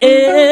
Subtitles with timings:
[0.00, 0.47] Yeah.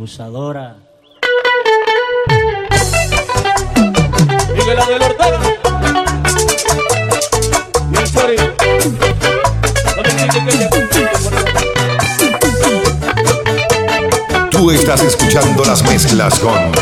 [0.00, 0.76] abusadora.
[4.54, 5.40] Miguel Ángel Ortega.
[14.50, 16.72] Tú estás escuchando las mezclas con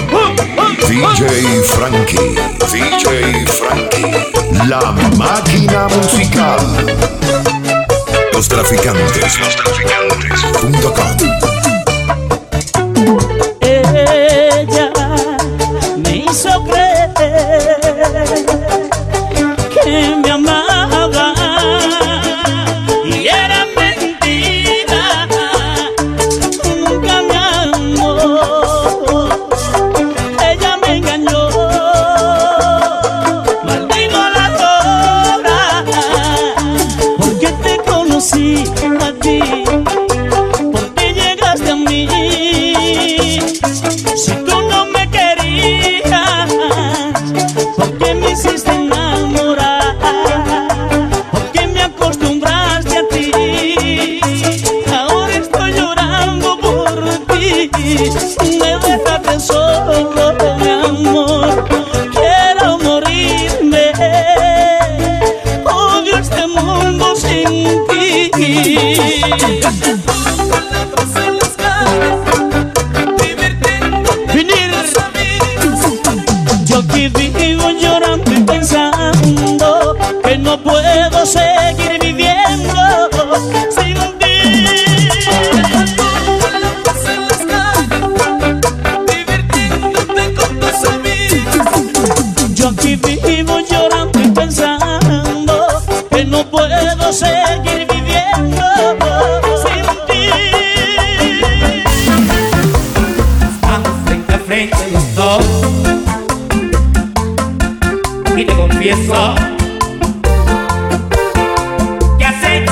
[0.89, 2.37] DJ Frankie,
[2.71, 4.13] DJ Frankie,
[4.69, 6.61] la máquina musical.
[8.33, 11.58] Los traficantes, los traficantes.com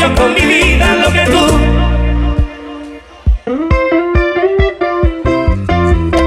[0.01, 1.45] yo con mi vida lo que tú.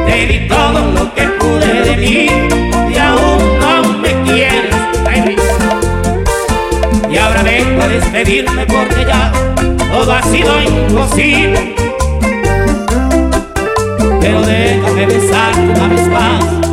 [0.05, 2.27] Te di todo lo que pude de mí
[2.93, 5.35] y aún no me quieres, baby.
[7.09, 9.31] Y ahora vengo a despedirme porque ya
[9.91, 11.75] todo ha sido imposible.
[14.21, 16.68] Pero déjame besar una vez más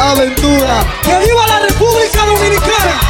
[0.00, 0.84] aventura.
[1.02, 3.00] ¡Que viva la República Dominicana!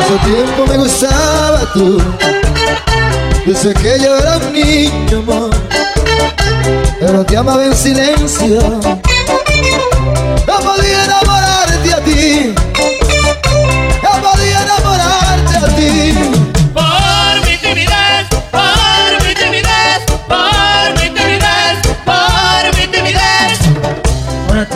[0.00, 2.00] Hace tiempo me gustaba tú,
[3.46, 5.50] desde que yo era un niño, amor.
[7.00, 8.80] Pero te amaba en silencio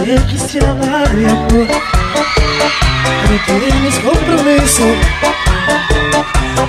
[0.05, 1.67] Ahora te quisiera hablar de amor.
[3.27, 4.83] Pero tienes compromiso.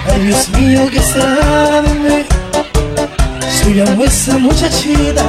[0.09, 2.25] Ay Dios mío, ¿qué será de mí?
[3.61, 5.23] Soy amo esa muchachita.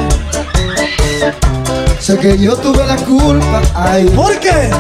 [1.99, 4.71] Sé que yo tuve la culpa, ay, ¿Por qué?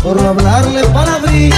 [0.00, 1.56] por no hablarle palabrita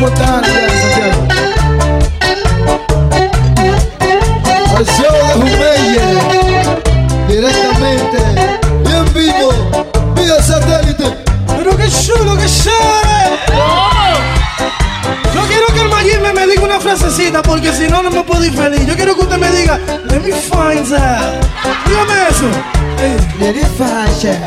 [0.00, 1.28] eso a Wilson Montana, ya, Santiago.
[4.76, 6.08] Al show de Jumelle,
[7.28, 8.18] directamente,
[8.84, 9.50] y en vivo,
[10.14, 11.08] vía satélite.
[11.46, 13.38] Pero qué chulo, qué chévere
[15.34, 18.42] Yo quiero que el Mayimbe me diga una frasecita Porque si no, no me puedo
[18.44, 21.44] ir feliz Yo quiero que usted me diga Let me find out
[21.86, 22.48] Dígame eso
[23.02, 24.38] Eh, Lady Fashion.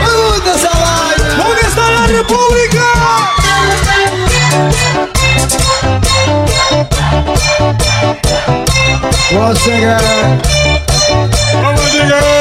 [0.00, 1.34] Me gusta esa vaina.
[1.36, 2.97] ¿Dónde está la República?
[9.38, 10.40] Once again.
[11.62, 12.37] Once again.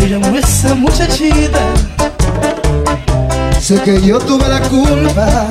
[0.00, 1.58] Se llamó esa muchachita.
[3.60, 5.46] Sé que yo tuve la culpa.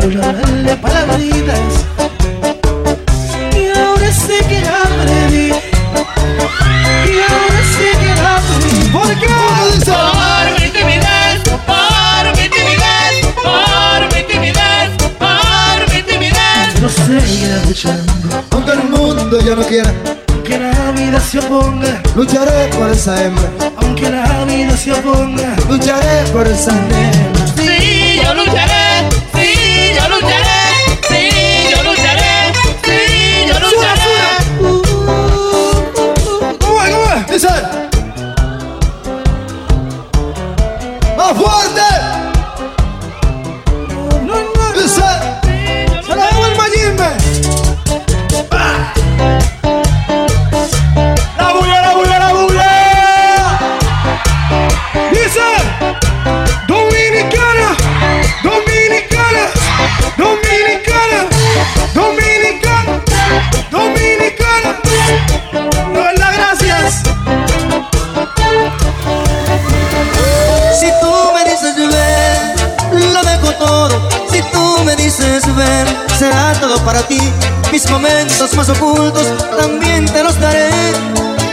[0.00, 1.58] Por hablarle palabritas.
[3.52, 9.26] Y ahora sé que la perdí Y ahora sé que la perdí ¿Por qué?
[9.90, 16.68] Por mi timidez, por mi timidez, por mi timidez, por mi timidez.
[16.74, 19.92] Quiero seguir luchando Aunque el mundo ya no quiera,
[21.14, 23.48] vida se oponga lucharé por esa hembra.
[23.76, 27.46] Aunque la vida se oponga Lucharé por esa nena.
[27.56, 28.83] Sí, yo lucharé,
[76.18, 77.18] será todo para ti.
[77.72, 79.26] Mis momentos más ocultos
[79.58, 80.70] también te los daré.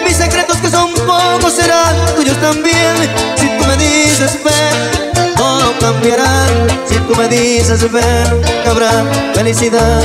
[0.05, 2.95] Mis secretos que son pocos serán tuyos también.
[3.37, 6.47] Si tú me dices ven, todo cambiará.
[6.87, 8.91] Si tú me dices ven, habrá
[9.33, 10.03] felicidad.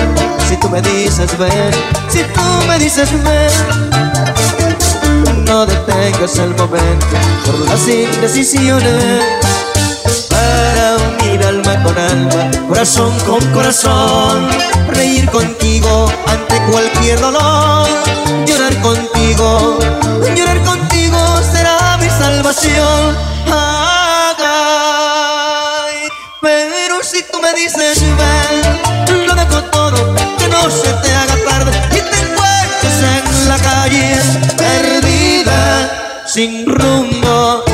[0.49, 1.71] Si tú me dices ven,
[2.09, 3.51] si tú me dices ven.
[5.45, 7.07] No detengas el momento
[7.45, 9.46] por las indecisiones
[11.67, 14.49] alma con alma, corazón con corazón.
[14.89, 17.89] Reír contigo ante cualquier dolor.
[18.47, 19.79] Llorar contigo,
[20.35, 21.19] llorar contigo
[21.53, 23.17] será mi salvación.
[26.41, 31.73] Pero si tú me dices ven, lo dejo todo, que no se te haga tarde.
[31.91, 34.17] Y te encuentres en la calle
[34.57, 37.66] perdida, sin rumbo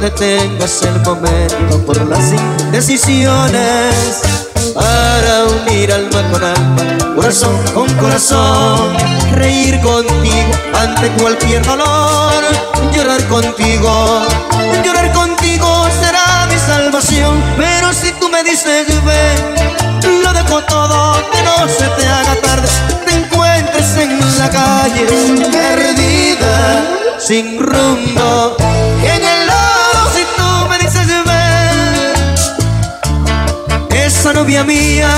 [0.00, 4.22] detengas el momento por las indecisiones
[4.74, 8.96] para unir alma con alma, corazón con corazón,
[9.32, 12.42] reír contigo ante cualquier dolor,
[12.94, 14.22] llorar contigo,
[14.82, 21.42] llorar contigo será mi salvación, pero si tú me dices ven, lo dejo todo, que
[21.42, 22.68] no se te haga tarde,
[23.04, 25.06] te encuentres en la calle
[25.52, 28.56] perdida, sin rumbo,
[34.40, 35.12] novia mía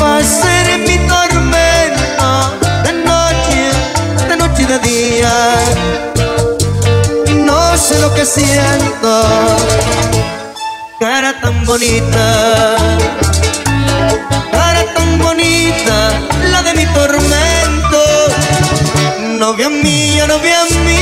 [0.00, 2.30] va a ser mi tormento
[2.84, 3.62] de noche,
[4.28, 5.34] de noche y de día.
[7.48, 9.12] No sé lo que siento,
[10.98, 12.26] cara tan bonita,
[14.50, 15.96] cara tan bonita,
[16.50, 18.00] la de mi tormento.
[19.38, 20.97] Novia mía, novia mía,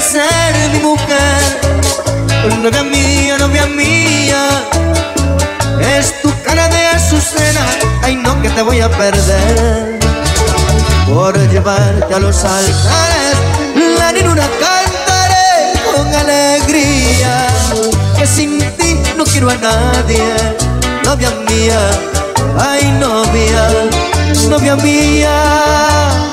[0.00, 1.40] ser mi mujer.
[2.62, 4.42] Novia mía, novia mía,
[5.96, 7.60] es tu cara de azucena,
[8.02, 9.98] ay no que te voy a perder.
[11.06, 13.36] Por llevarte a los altares,
[13.98, 17.48] la ninguna cantaré con alegría,
[18.16, 20.22] que sin ti no quiero a nadie.
[21.04, 21.80] Novia mía,
[22.58, 23.68] ay novia,
[24.48, 26.27] novia mía.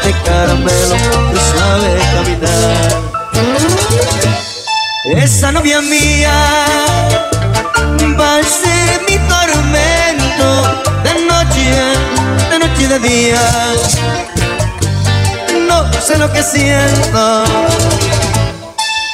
[0.00, 0.96] Tu de caramelo,
[1.32, 3.02] tú sabes caminar.
[5.04, 6.32] Esa novia mía
[8.18, 10.48] va a ser mi tormento
[11.04, 11.66] de noche,
[12.50, 13.40] de noche y de día.
[15.68, 17.44] No sé lo que siento,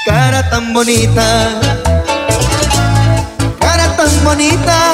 [0.06, 1.48] cara tan bonita,
[3.60, 4.92] cara tan bonita,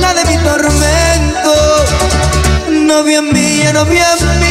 [0.00, 1.54] la de mi tormento.
[2.70, 4.06] Novia mía, novia
[4.40, 4.49] mía,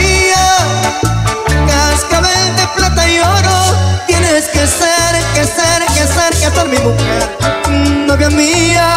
[4.40, 8.08] tienes que ser, que ser, que ser, que ser mi mujer.
[8.08, 8.88] Novia mía,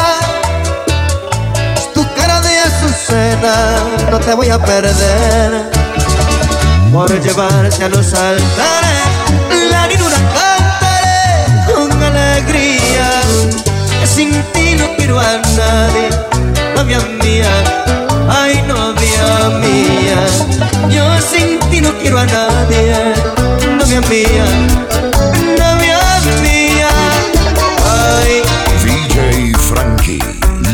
[1.94, 3.54] tu cara de azucena,
[4.10, 5.70] no te voy a perder.
[6.92, 9.02] Por llevarte a los altares,
[9.70, 13.10] la ninguna cantaré con alegría.
[14.00, 16.08] Que sin ti no quiero a nadie,
[16.76, 17.50] novia mía,
[18.28, 20.18] ay novia mía.
[20.90, 23.14] Yo sin ti no quiero a nadie,
[23.78, 24.44] novia mía,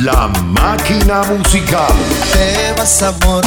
[0.02, 1.92] la máquina musical.
[2.32, 3.44] te vas amor.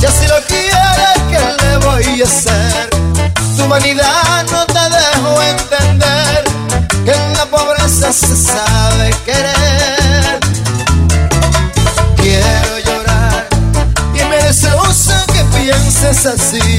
[0.00, 2.90] Y así lo quieres que le voy a hacer
[3.56, 6.44] Tu vanidad no te dejo entender
[7.04, 10.40] Que en la pobreza se sabe querer.
[12.16, 13.46] Quiero llorar
[14.12, 16.71] Y me deseusa que pienses así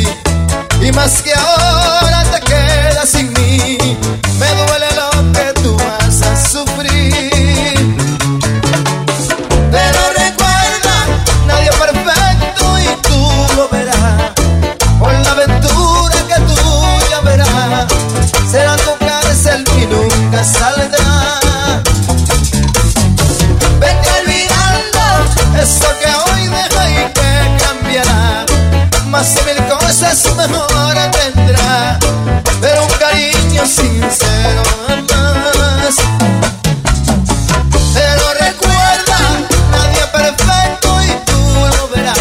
[30.13, 31.97] mil cosas mejor tendrá,
[32.61, 35.95] pero un cariño sincero más.
[37.93, 39.17] Pero recuerda,
[39.71, 41.41] nadie es perfecto y tú
[41.77, 42.17] lo verás.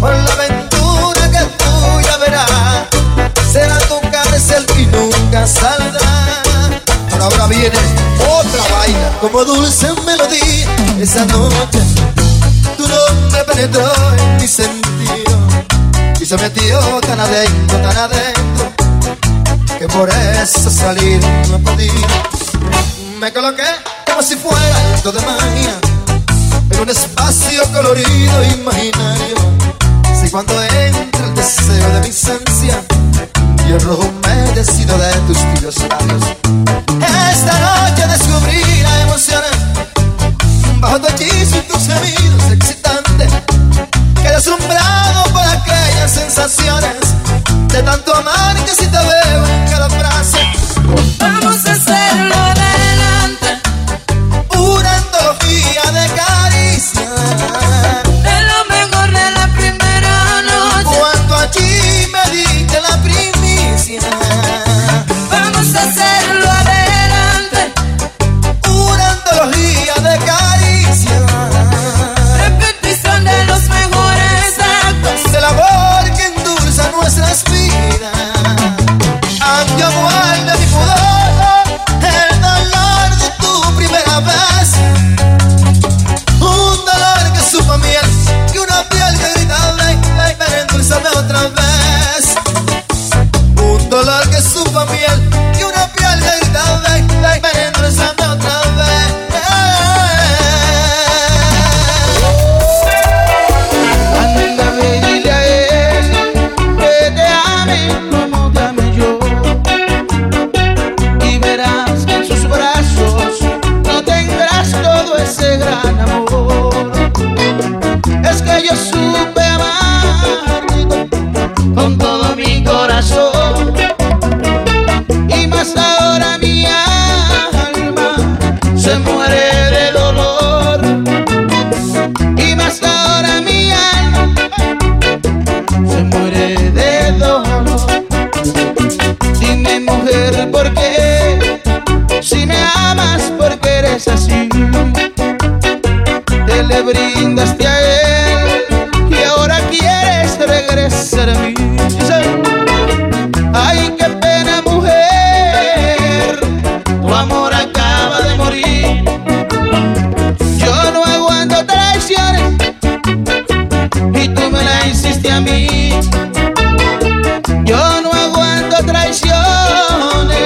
[0.00, 2.86] Por la aventura que tú ya verás,
[3.50, 6.82] será tu cárcel y nunca saldrá.
[7.10, 7.78] Pero ahora viene
[8.38, 10.68] otra vaina, como dulce melodía.
[11.00, 11.80] Esa noche
[12.76, 14.92] tu nombre penetró en mi sentido
[16.20, 16.78] y se metió
[17.12, 18.72] tan adentro, tan adentro,
[19.78, 22.08] que por eso salir no he podido.
[23.20, 23.68] Me coloqué
[24.06, 25.78] como si fuera acto de magia
[26.70, 29.36] en un espacio colorido e imaginario.
[30.18, 32.82] Si cuando entra el deseo de mi esencia
[33.68, 36.22] y el rojo humedecido de tus tibios labios,
[37.30, 39.42] esta noche descubrí la emoción
[40.80, 43.30] bajo tu hechizo y tus gemidos excitantes.
[44.22, 47.01] Quedé asombrado por aquellas sensaciones
[47.92, 48.51] tanto amar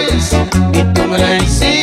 [0.07, 1.76] traiciones y tú me la hiciste